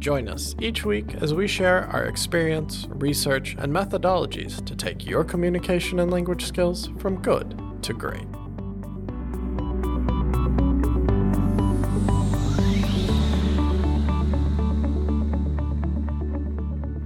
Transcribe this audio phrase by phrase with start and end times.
[0.00, 5.24] Join us each week as we share our experience, research, and methodologies to take your
[5.24, 8.24] communication and language skills from good to great.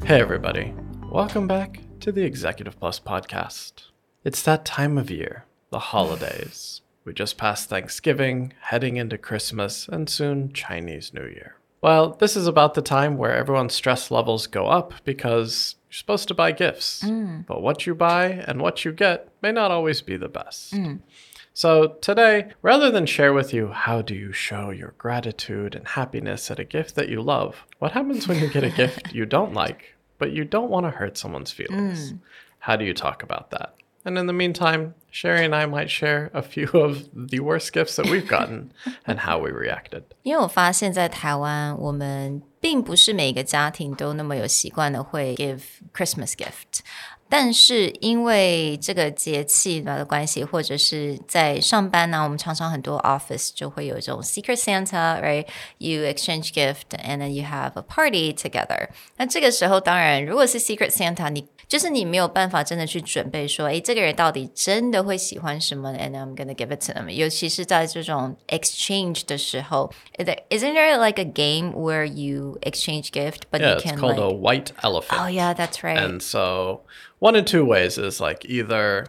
[0.06, 0.72] Hey, everybody.
[1.10, 3.86] Welcome back to the Executive Plus podcast.
[4.22, 6.82] It's that time of year, the holidays.
[7.04, 11.56] We just passed Thanksgiving, heading into Christmas, and soon Chinese New Year.
[11.84, 16.28] Well, this is about the time where everyone's stress levels go up because you're supposed
[16.28, 17.02] to buy gifts.
[17.04, 17.44] Mm.
[17.44, 20.72] But what you buy and what you get may not always be the best.
[20.72, 21.00] Mm.
[21.52, 26.50] So today, rather than share with you how do you show your gratitude and happiness
[26.50, 29.52] at a gift that you love, what happens when you get a gift you don't
[29.52, 32.14] like, but you don't want to hurt someone's feelings?
[32.14, 32.18] Mm.
[32.60, 33.74] How do you talk about that?
[34.05, 37.97] And in the meantime, Sherry and I might share a few of the worst gifts
[37.97, 38.69] that we've gotten
[39.05, 40.03] and how we reacted.
[40.23, 45.61] 因为我发现，在台湾，我们并不是每一个家庭都那么有习惯的会 give
[45.93, 46.79] Christmas gift。
[47.31, 58.87] 但是因为这个节气的关系，或者是在上班呢，我们常常很多 office 就会有这种 Secret Santa，right？You exchange gift and then you have a party together。
[59.17, 65.91] 那这个时候，当然，如果是 Secret Santa，你 就是你没有办法真的去准备说，哎，这个人到底真的会喜欢什么？
[65.91, 67.09] And I'm gonna give it to them。
[67.11, 73.99] 尤其是在这种 exchange 的时候，isn't there like a game where you exchange gift, but yeah, you can it's
[73.99, 75.21] called like, a white elephant.
[75.21, 75.97] Oh yeah, that's right.
[75.97, 76.81] And so
[77.19, 79.05] one of two ways is like either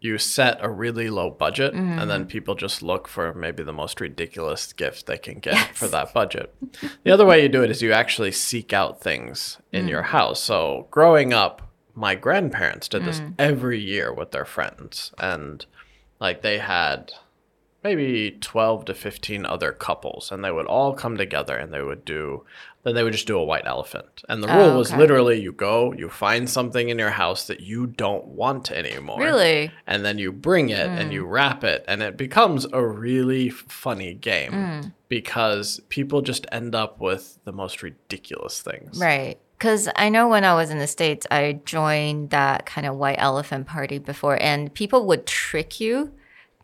[0.00, 2.00] you set a really low budget mm.
[2.00, 2.28] and then mm-hmm.
[2.28, 5.68] people just look for maybe the most ridiculous gift they can get yes.
[5.74, 6.52] for that budget.
[7.04, 9.90] the other way you do it is you actually seek out things in mm.
[9.90, 10.42] your house.
[10.42, 11.60] So growing up,
[11.95, 13.33] my grandparents did this mm.
[13.39, 15.65] every year with their friends and
[16.19, 17.13] like they had
[17.83, 22.03] maybe 12 to 15 other couples and they would all come together and they would
[22.03, 22.43] do
[22.83, 24.77] then they would just do a white elephant and the rule oh, okay.
[24.77, 29.19] was literally you go you find something in your house that you don't want anymore
[29.19, 30.99] really and then you bring it mm.
[30.99, 34.93] and you wrap it and it becomes a really funny game mm.
[35.07, 40.44] because people just end up with the most ridiculous things right because I know when
[40.44, 44.72] I was in the States, I joined that kind of white elephant party before, and
[44.72, 46.12] people would trick you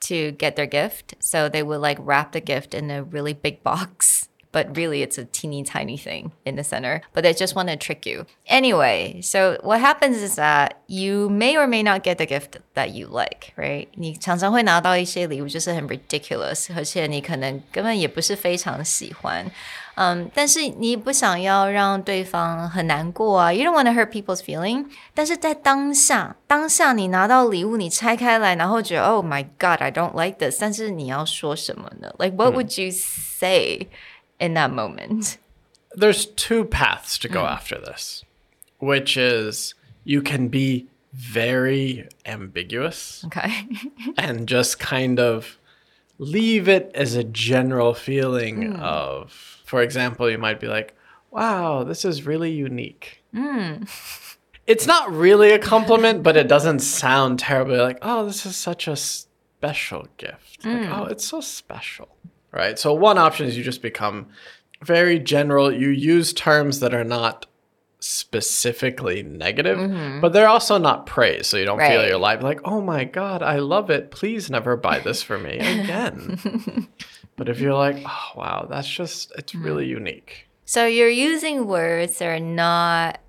[0.01, 1.15] to get their gift.
[1.21, 5.19] So they would like wrap the gift in a really big box, but really it's
[5.19, 7.03] a teeny tiny thing in the center.
[7.12, 8.25] But they just want to trick you.
[8.47, 12.91] Anyway, so what happens is that you may or may not get the gift that
[12.91, 13.89] you like, right?
[13.95, 19.51] 你常常会拿到一些礼物，就是很 ridiculous，而且你可能根本也不是非常喜欢。
[19.97, 24.87] 嗯，但是你不想要让对方很难过啊，You don't want to hurt people's feeling。
[25.15, 30.59] 但是在当下，当下你拿到礼物，你拆开来，然后觉得 Oh my God, I don't like this。
[30.61, 32.15] 但是你要说什么呢？
[32.19, 33.89] Like what would you say
[34.39, 35.37] in that moment?
[35.97, 38.23] There's two paths to go after this,
[38.79, 39.73] which is
[40.05, 43.25] you can be very ambiguous.
[43.25, 43.67] Okay.
[44.19, 45.57] and just kind of
[46.22, 48.80] leave it as a general feeling mm.
[48.80, 50.94] of for example, you might be like,
[51.30, 53.24] wow, this is really unique.
[53.34, 53.90] Mm.
[54.68, 58.90] It's not really a compliment, but it doesn't sound terribly like, oh, this is such
[58.90, 60.64] a special gift.
[60.64, 60.82] Mm.
[60.82, 62.09] Like, oh, it's so special.
[62.52, 62.78] Right.
[62.78, 64.28] So, one option is you just become
[64.82, 65.72] very general.
[65.72, 67.46] You use terms that are not
[68.02, 70.20] specifically negative, mm-hmm.
[70.20, 71.48] but they're also not praise.
[71.48, 71.92] So you don't right.
[71.92, 74.12] feel your life like, oh my God, I love it.
[74.12, 76.90] Please never buy this for me again.
[77.42, 79.64] But if you're like, oh, wow, that's just, it's mm.
[79.64, 80.48] really unique.
[80.66, 83.20] So you're using words that are not,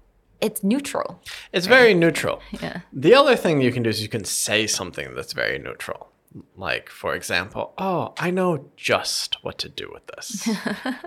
[0.41, 1.23] it's neutral.
[1.53, 1.79] It's right?
[1.79, 2.43] very neutral.
[2.61, 2.81] Yeah.
[2.93, 6.11] The other thing you can do is you can say something that's very neutral.
[6.57, 10.49] Like, for example, oh, I know just what to do with this.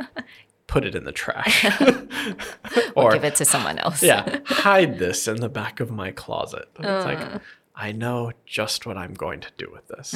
[0.66, 1.64] Put it in the trash.
[2.94, 4.02] or, or, give it to someone else.
[4.04, 4.38] yeah.
[4.46, 6.68] Hide this in the back of my closet.
[6.78, 6.86] Uh.
[6.86, 7.38] It's like, uh.
[7.74, 10.14] I know just what I'm going to do with this.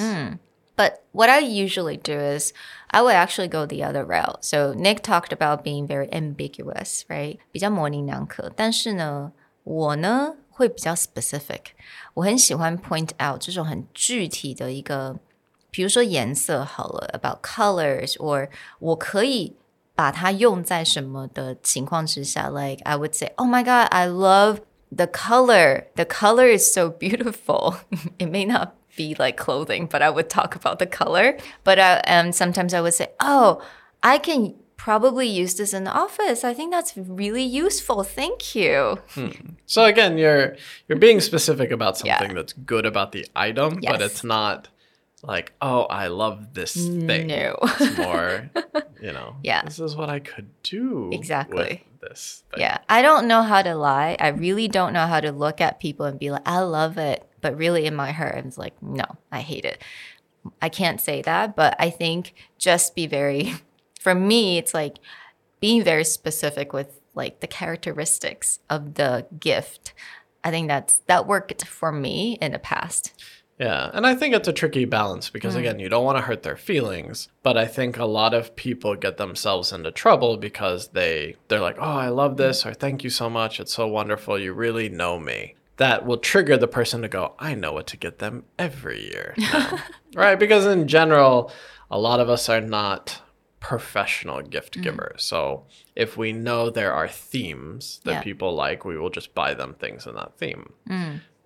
[0.77, 2.53] But what I usually do is
[2.91, 4.45] I would actually go the other route.
[4.45, 7.39] So Nick talked about being very ambiguous, right?
[7.53, 8.51] 比较模棱两可。
[8.55, 9.33] 但是呢，
[9.63, 11.75] 我呢会比较 specific。
[12.15, 15.19] 我很喜欢 point out 这种很具体的一个，
[15.71, 18.49] 比如说颜色好了，about colors，or
[18.81, 19.57] 我可以
[19.99, 24.61] 把它用在什么的情况之下，like I would say, oh my god, I love
[24.95, 25.85] the color.
[25.97, 27.77] The color is so beautiful.
[28.19, 31.37] it may not be like clothing, but I would talk about the color.
[31.65, 33.61] But I, um, sometimes I would say, oh,
[34.03, 36.45] I can probably use this in the office.
[36.45, 38.03] I think that's really useful.
[38.05, 38.99] Thank you.
[39.67, 40.57] So again, you're
[40.89, 42.19] you're being specific about Yeah.
[42.19, 44.03] something that's good about the item, but Yes.
[44.03, 44.69] it's not
[45.24, 47.28] like, oh, I love this thing.
[47.28, 47.56] No.
[47.62, 48.50] It's more,
[49.02, 49.64] you know, Yeah.
[49.64, 51.86] this is what I could do Exactly.
[52.02, 52.62] with this thing.
[52.62, 54.16] Yeah, I don't know how to lie.
[54.20, 57.26] I really don't know how to look at people and be like, I love it.
[57.42, 59.82] But really, in my heart, I'm like, no, I hate it.
[60.62, 63.54] I can't say that, but I think just be very,
[64.00, 64.98] for me, it's like
[65.60, 69.94] being very specific with like the characteristics of the gift.
[70.44, 73.14] I think that's that worked for me in the past.
[73.60, 75.60] Yeah, and I think it's a tricky balance because Mm.
[75.60, 78.96] again, you don't want to hurt their feelings, but I think a lot of people
[78.96, 83.10] get themselves into trouble because they they're like, "Oh, I love this," or "Thank you
[83.10, 83.60] so much.
[83.60, 84.40] It's so wonderful.
[84.40, 87.98] You really know me." That will trigger the person to go, "I know what to
[87.98, 89.36] get them every year."
[90.16, 90.40] right?
[90.40, 91.52] Because in general,
[91.92, 93.22] a lot of us are not
[93.60, 94.84] professional gift Mm.
[94.84, 95.22] givers.
[95.24, 95.66] So,
[95.98, 98.22] if we know there are themes that Yeah.
[98.22, 100.72] people like, we will just buy them things in that theme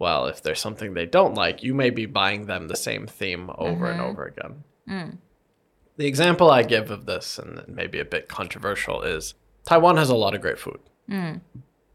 [0.04, 3.50] well, if there's something they don't like, you may be buying them the same theme
[3.58, 4.10] over and mm-hmm.
[4.10, 4.64] over again.
[4.90, 5.18] Mm.
[5.96, 9.34] The example I give of this, and maybe a bit controversial, is
[9.64, 10.82] Taiwan has a lot of great food.
[11.10, 11.40] Mm.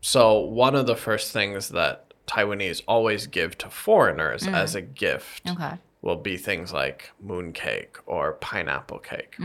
[0.00, 4.54] So, one of the first things that Taiwanese always give to foreigners mm.
[4.54, 5.74] as a gift Okay.
[6.00, 9.36] will be things like mooncake or pineapple cake.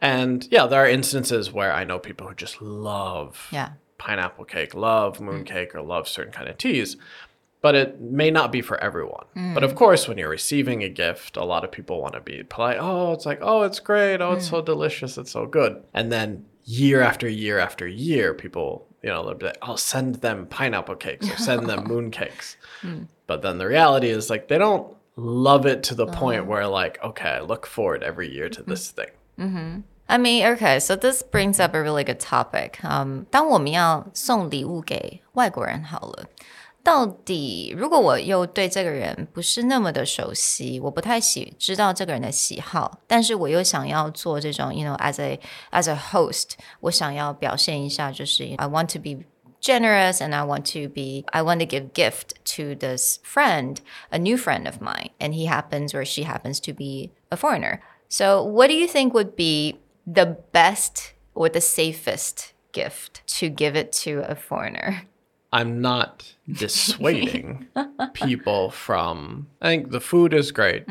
[0.00, 3.70] And yeah, there are instances where I know people who just love Yeah.
[3.98, 6.96] pineapple cake, love mooncake, or love certain kind of teas
[7.63, 9.25] But it may not be for everyone.
[9.53, 12.43] But of course, when you're receiving a gift, a lot of people want to be
[12.43, 12.77] polite.
[12.79, 14.21] Oh, it's like, oh, it's great.
[14.21, 15.17] Oh, it's so delicious.
[15.17, 15.83] It's so good.
[15.93, 20.15] And then year after year after year, people, you know, they'll be like, I'll send
[20.21, 22.55] them pineapple cakes or send them mooncakes.
[23.27, 26.97] But then the reality is like they don't love it to the point where like,
[27.03, 29.83] okay, I look forward every year to this thing.
[30.07, 32.79] I mean, okay, so this brings up a really good topic.
[32.83, 36.25] Um, 当我们要送礼物给外国人好了，
[36.83, 45.39] 到底如果我又对这个人不是那么的熟悉，我不太喜知道这个人的喜好，但是我又想要做这种，you know, as a
[45.71, 49.25] as a host，我想要表现一下，就是 I want to be
[49.61, 53.77] generous and I want to be I want to give gift to this friend,
[54.09, 57.81] a new friend of mine, and he happens or she happens to be a foreigner.
[58.07, 63.75] So, what do you think would be the best or the safest gift to give
[63.75, 65.03] it to a foreigner?
[65.54, 67.66] I'm not dissuading
[68.12, 69.46] people from.
[69.62, 70.84] I think the food is great.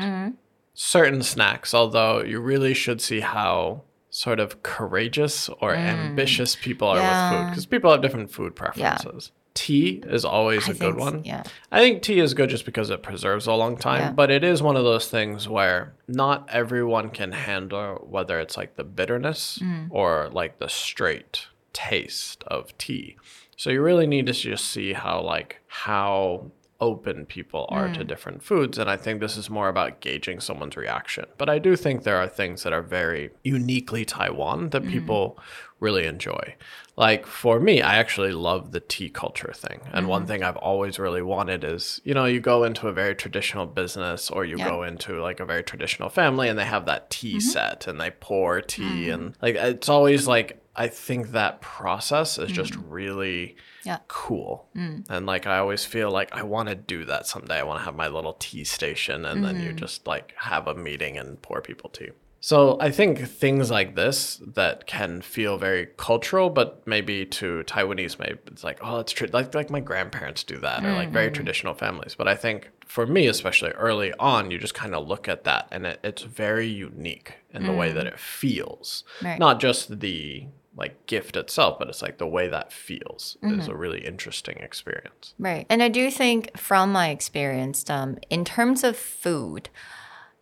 [0.76, 6.96] Certain snacks, although you really should see how sort of courageous or ambitious people are
[6.96, 9.30] with food because people have different food preferences.
[9.54, 11.24] Tea is always a I good think s- one.
[11.24, 11.42] yeah.
[11.70, 14.10] I think tea is good just because it preserves a long time, Yeah.
[14.12, 18.74] but it is one of those things where not everyone can handle whether it's like
[18.74, 19.86] the bitterness Mm.
[19.90, 23.16] or like the straight taste of tea.
[23.56, 27.94] So you really need to just see how like how open people are Mm.
[27.94, 31.24] to different foods and I think this is more about gauging someone's reaction.
[31.38, 34.70] But I do think there are things that are very uniquely Taiwan Mm.
[34.72, 35.38] that people
[35.80, 36.56] really enjoy.
[36.96, 39.80] Like for me, I actually love the tea culture thing.
[39.86, 40.08] And Mm-hmm.
[40.08, 43.66] one thing I've always really wanted is, you know, you go into a very traditional
[43.66, 44.68] business or you Yeah.
[44.68, 47.40] go into like a very traditional family and they have that tea Mm-hmm.
[47.50, 49.14] set and they pour tea Mm.
[49.14, 53.86] and like it's always like I think that process is just really Mm.
[53.86, 53.96] Yeah.
[53.96, 54.08] Mm.
[54.08, 54.68] cool.
[54.74, 57.58] And like I always feel like I want to do that someday.
[57.58, 59.76] I want to have my little tea station and then you Mm-hmm.
[59.76, 62.10] just like have a meeting and pour people tea.
[62.40, 68.18] So I think things like this that can feel very cultural, but maybe to Taiwanese,
[68.18, 69.28] maybe it's like, oh, it's true.
[69.32, 71.34] Like like my grandparents do that, or like very Mm-hmm.
[71.34, 72.14] traditional families.
[72.14, 75.68] But I think for me, especially early on, you just kind of look at that,
[75.70, 79.04] and it, it's very unique in the way that it feels.
[79.20, 79.24] Mm.
[79.26, 79.38] Right.
[79.38, 80.46] Not just the
[80.77, 83.59] like gift itself, but it's like the way that feels Mm-hmm.
[83.59, 85.33] is a really interesting experience.
[85.37, 85.65] Right.
[85.69, 89.69] And I do think from my experience, um, in terms of food,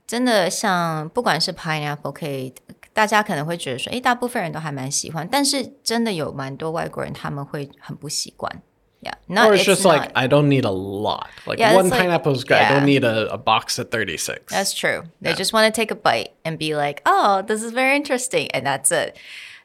[0.06, 2.56] 真的像不管是 pineapple cake，
[2.94, 8.62] 大家可能会觉得说，诶，大部分人都还蛮喜欢，但是真的有蛮多外国人他们会很不习惯。
[9.00, 11.28] Yeah, not or it's, just like not- I don't need a lot.
[11.46, 12.58] Like Yeah, one it's like- pineapple is good.
[12.58, 13.00] I don't yeah.
[13.00, 14.52] need a, a box of 36.
[14.52, 15.04] That's true.
[15.22, 15.36] They Yeah.
[15.38, 18.66] just want to take a bite and be like, "Oh, this is very interesting," and
[18.66, 19.16] that's it.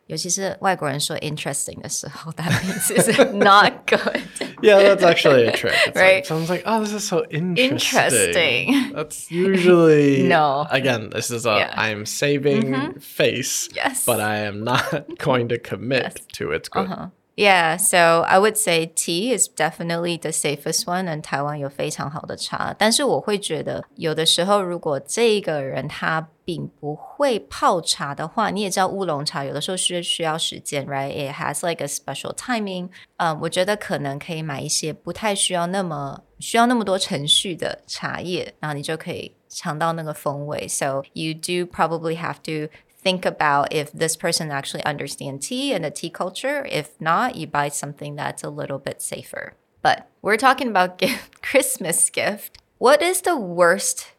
[0.06, 4.22] 尤其是外国人说 interesting 的时候，that means it's not good.
[4.60, 5.74] yeah, that's actually a trick.
[5.86, 6.16] It's Right.
[6.16, 8.68] Like, someone's like, oh, this is so interesting.
[8.68, 8.92] Interesting.
[8.94, 10.66] That's usually No.
[10.70, 11.70] Again, this is a Yeah.
[11.70, 11.80] Mm-hmm.
[11.80, 13.68] I'm saving face.
[13.74, 14.04] Yes.
[14.04, 16.88] But I am not going to commit to its good.
[17.36, 22.74] Yeah, so I would say tea is definitely the safest one, and 台湾有非常好的茶。
[22.78, 31.10] 但是我会觉得，有的时候如果这个人他并不会泡茶的话，你也知道乌龙茶有的时候是需要时间，right?
[31.10, 32.90] It has like a special timing.
[33.16, 40.68] 嗯，我觉得可能可以买一些不太需要那么需要那么多程序的茶叶，然后你就可以尝到那个风味。
[40.68, 42.70] So you do probably have to
[43.07, 46.67] think about if this person actually understands tea and the tea culture.
[46.69, 49.53] If not, you buy something that's a little bit safer.
[49.81, 52.57] But we're talking about gift, Christmas gift.
[52.79, 54.11] What is the worst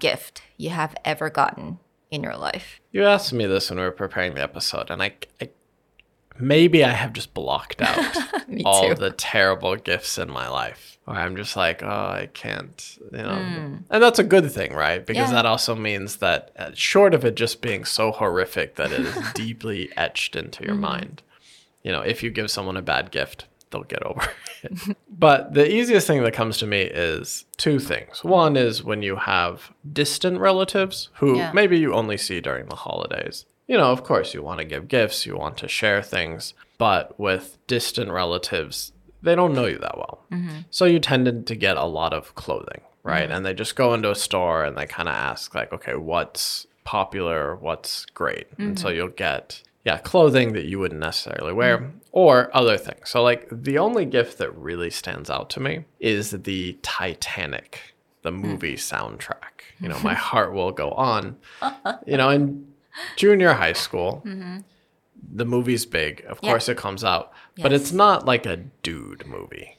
[0.00, 1.78] gift you have ever gotten
[2.10, 2.80] in your life?
[2.90, 5.50] You asked me this when we were preparing the episode, and I, I
[6.42, 8.16] maybe I have just blocked out
[8.64, 10.98] all the terrible gifts in my life.
[11.06, 13.34] Or I'm just like, oh, I can't, you know.
[13.34, 13.76] Hmm.
[13.90, 15.04] And that's a good thing, right?
[15.04, 15.36] Because Yeah.
[15.36, 19.32] that also means that, uh, short of it just being so horrific that it is
[19.34, 21.22] deeply etched into your mind,
[21.82, 24.22] you know, if you give someone a bad gift, they'll get over
[24.62, 24.96] it.
[25.10, 28.22] but the easiest thing that comes to me is two things.
[28.22, 31.50] One is when you have distant relatives who Yeah.
[31.52, 33.44] maybe you only see during the holidays.
[33.66, 37.18] You know, of course, you want to give gifts, you want to share things, but
[37.18, 38.92] with distant relatives,
[39.22, 40.24] they don't know you that well.
[40.32, 40.58] Mm-hmm.
[40.70, 43.24] So you tended to get a lot of clothing, right?
[43.24, 43.32] Mm-hmm.
[43.32, 46.66] And they just go into a store and they kind of ask, like, okay, what's
[46.84, 48.48] popular, what's great?
[48.58, 48.96] And so mm-hmm.
[48.96, 53.08] you'll get, yeah, clothing that you wouldn't necessarily wear or other things.
[53.08, 58.30] So, like, the only gift that really stands out to me is the Titanic, the
[58.30, 58.78] movie mm.
[59.18, 59.62] soundtrack.
[59.80, 61.36] You know, my heart will go on.
[62.06, 62.71] You know, in
[63.16, 64.22] junior high school,
[65.34, 66.24] the movie's big.
[66.28, 66.50] Of Yeah.
[66.50, 69.78] course, it comes out, but it's not like a dude movie.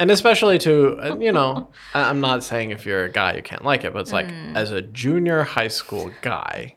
[0.00, 3.64] and especially to, uh, you know, I'm not saying if you're a guy you can't
[3.64, 4.56] like it, but it's like Mm.
[4.56, 6.74] as a junior high school guy,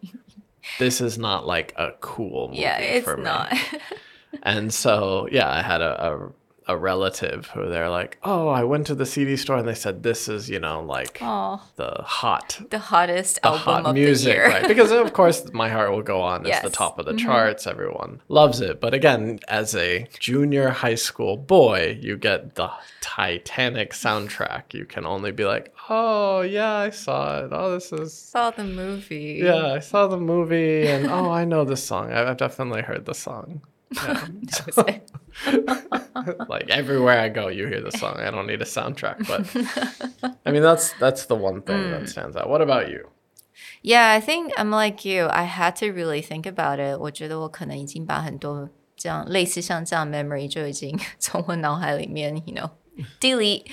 [0.78, 3.24] this is not like a cool movie Yeah, it's for me.
[3.24, 3.54] not.
[4.44, 6.32] And so, yeah, I had a, a
[6.70, 10.04] a relative who they're like, "Oh, I went to the CD store and they said
[10.04, 14.26] this is, you know, like oh, the hot the hottest the album hot of music,
[14.36, 14.48] the year.
[14.54, 14.68] right?
[14.68, 16.42] Because of course, my heart will go on.
[16.42, 16.62] It's the Yes.
[16.64, 16.84] Mm-hmm.
[16.84, 17.66] top of the charts.
[17.68, 18.80] Everyone loves it.
[18.80, 22.70] But again, as a junior high school boy, you get the
[23.02, 24.74] Titanic soundtrack.
[24.74, 27.50] You can only be like, "Oh yeah, I saw it.
[27.52, 29.42] Oh, this is." Saw the movie.
[29.44, 32.12] Yeah, I saw the movie, and oh, I know this song.
[32.14, 33.62] I've I've definitely heard the song.
[34.06, 35.00] Yeah.
[35.45, 36.49] That was it.
[36.49, 38.17] like everywhere I go, you hear the song.
[38.19, 39.47] I don't need a soundtrack, but
[40.47, 41.91] I mean that's that's the one thing Mm.
[41.93, 42.49] that stands out.
[42.49, 43.11] What about you?
[43.83, 45.29] Yeah, I think I'm like you.
[45.29, 46.99] I had to really think about it.
[46.99, 52.71] 我觉得我可能已经把很多这样类似像这样 memory 就已经从我脑海里面，you know
[53.21, 53.65] delete。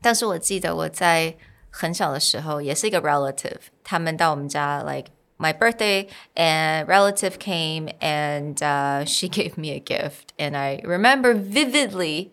[0.00, 1.34] 但是我记得我在
[1.70, 10.80] 很小的时候，也是一个 relative，他们到我们家，like my birthday, and relative came and uh, she gave me a gift, and I
[10.84, 12.30] remember vividly.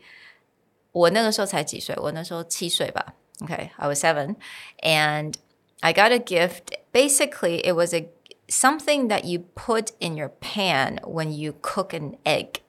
[0.92, 1.96] 我那个时候才几岁？
[1.98, 3.14] 我那时候七岁吧。
[3.42, 4.36] Okay, I was seven,
[4.84, 5.36] and
[5.82, 6.74] I got a gift.
[6.92, 8.10] Basically, it was a
[8.48, 12.62] something that you put in your pan when you cook an egg.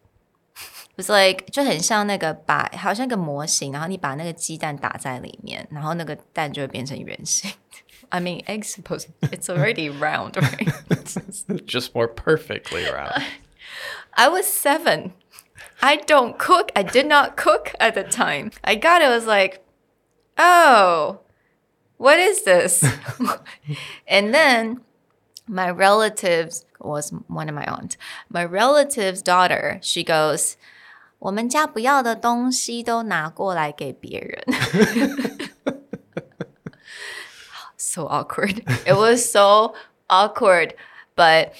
[0.96, 7.50] It was like 就很像那个把好像一个模型，然后你把那个鸡蛋打在里面，然后那个蛋就会变成圆形。
[8.12, 11.66] I mean, eggs supposed it's already round, right?
[11.66, 13.22] Just more perfectly around.
[14.14, 15.12] I was seven.
[15.82, 16.72] I don't cook.
[16.74, 18.50] I did not cook at the time.
[18.64, 19.06] I got it.
[19.06, 19.64] I was like,
[20.36, 21.20] oh,
[21.96, 22.84] what is this?
[24.06, 24.80] and then
[25.46, 27.96] my relatives was one of my aunts.
[28.28, 30.56] My relative's daughter, she goes,
[31.18, 35.43] 我们家不要的东西都拿过来给别人。
[37.94, 38.62] so awkward.
[38.86, 39.74] It was so
[40.08, 40.74] awkward.
[41.16, 41.54] But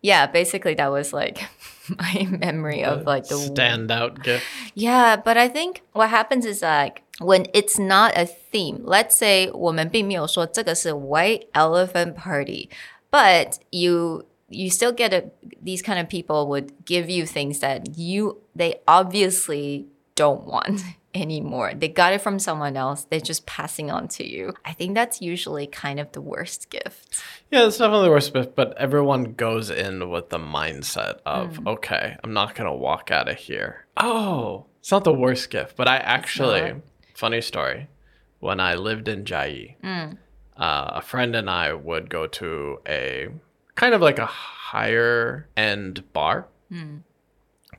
[0.00, 1.44] yeah, basically that was like
[1.88, 4.44] my memory of like the standout gift.
[4.74, 8.80] yeah, but I think what happens is like when it's not a theme.
[8.84, 12.68] Let's say 我们并没有说这个是 white elephant party,
[13.10, 15.30] but you you still get a
[15.62, 19.86] these kind of people would give you things that you they obviously
[20.17, 20.81] don't want
[21.15, 21.71] anymore.
[21.73, 23.05] They got it from someone else.
[23.09, 24.53] They're just passing on to you.
[24.65, 27.23] I think that's usually kind of the worst gift.
[27.49, 31.67] Yeah, it's definitely worse, but, but everyone goes in with the mindset of, Hmm.
[31.69, 33.85] okay, I'm not going to walk out of here.
[33.95, 36.81] Oh, It's not the worst gift, but I actually,
[37.15, 37.87] funny story,
[38.39, 43.29] when I lived in Chiayi, uh, a friend and I would go to a
[43.75, 46.47] kind of like a higher end bar.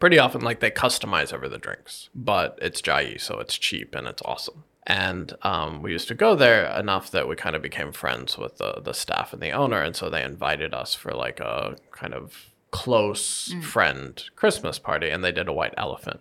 [0.01, 4.07] Pretty often, like they customize over the drinks, but it's Chiayi, so it's cheap and
[4.07, 4.65] it's awesome.
[4.87, 8.57] And um, we used to go there enough that we kind of became friends with
[8.57, 9.83] the, the staff and the owner.
[9.83, 15.23] And so they invited us for like a kind of close friend Christmas party, and
[15.23, 16.21] they did a white elephant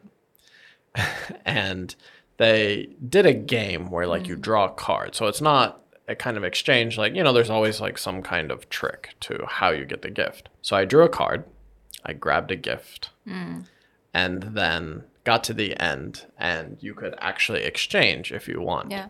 [1.45, 1.95] and
[2.37, 5.15] they did a game where like you draw a card.
[5.15, 8.51] So it's not a kind of exchange like, you know, there's always like some kind
[8.51, 10.49] of trick to how you get the gift.
[10.61, 11.43] So I drew a card,
[12.07, 13.61] I grabbed a gift, hmm.
[14.13, 18.89] and then got to the end and you could actually exchange if you want.
[18.89, 19.07] Yeah.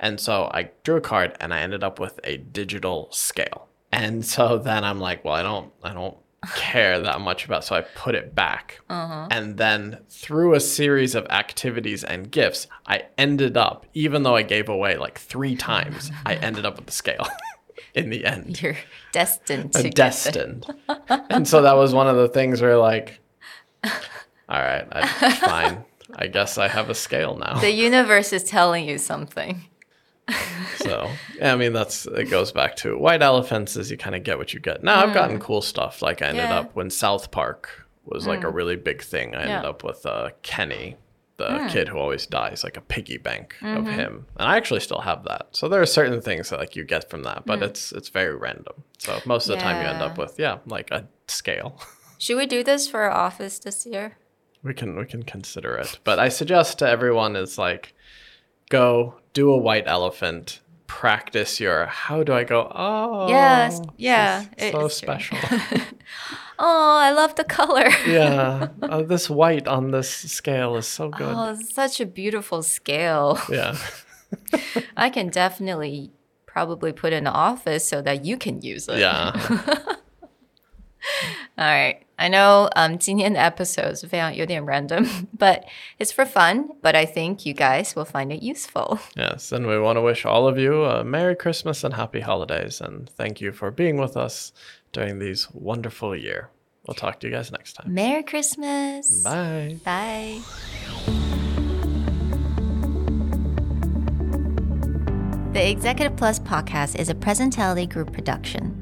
[0.00, 3.68] And so I drew a card and I ended up with a digital scale.
[3.92, 6.16] And so then I'm like, well, I don't I don't
[6.54, 8.80] care that much about so I put it back.
[8.88, 9.28] Uh-huh.
[9.30, 14.44] And then through a series of activities and gifts, I ended up even though I
[14.44, 17.26] gave away like 3 times, I ended up with the scale
[17.94, 18.60] in the end.
[18.62, 18.76] You're
[19.12, 20.66] destined to Destined.
[21.08, 23.20] and so that was one of the things where like
[23.84, 25.06] all right, I,
[25.36, 25.84] fine.
[26.16, 27.58] I guess I have a scale now.
[27.60, 29.64] The universe is telling you something.
[30.76, 34.22] So yeah, I mean that's it goes back to white elephants is you kind of
[34.22, 34.84] get what you get.
[34.84, 36.02] Now I've gotten cool stuff.
[36.02, 36.48] Like I ended Mm.
[36.48, 36.54] Yeah.
[36.56, 36.64] Mm.
[36.66, 37.68] up when South Park
[38.04, 39.34] was like a really big thing.
[39.34, 39.62] I ended Yeah.
[39.62, 39.68] Mm.
[39.70, 40.96] up with uh, Kenny,
[41.38, 43.86] the kid who always dies, like a piggy bank of Mm-hmm.
[44.00, 45.48] him, and I actually still have that.
[45.52, 47.46] So there are certain things that like you get from that, Mm.
[47.46, 48.84] but it's it's very random.
[48.98, 51.80] So most of the time you end up with yeah, like a scale.
[52.18, 54.18] Should we do this for our office this year?
[54.62, 55.98] We can we can consider it.
[56.04, 57.94] But I suggest to everyone is like
[58.68, 62.70] go do a white elephant, practice your how do I go?
[62.74, 63.28] Oh
[63.96, 65.38] yeah, is so special.
[66.58, 67.88] Oh, I love the color.
[68.06, 68.68] yeah.
[68.82, 71.34] Uh, this white on this scale is so good.
[71.34, 73.38] Oh, such a beautiful scale.
[73.50, 73.76] yeah.
[74.96, 76.10] I can definitely
[76.46, 78.98] probably put in the office so that you can use it.
[78.98, 79.32] Yeah.
[81.57, 81.97] All right.
[82.17, 85.05] I know um 今天的 episodes 非常有点 random,
[85.37, 85.63] but
[85.99, 86.69] it's for fun.
[86.81, 88.99] But I think you guys will find it useful.
[89.15, 92.79] Yes, and we want to wish all of you a Merry Christmas and Happy Holidays
[92.79, 94.53] and thank you for being with us
[94.91, 96.49] during these wonderful year.
[96.87, 97.93] We'll talk to you guys next time.
[97.93, 99.23] Merry Christmas.
[99.23, 99.77] Bye.
[99.83, 100.41] Bye.
[105.53, 108.81] The Executive Plus podcast is a Presentality Group production,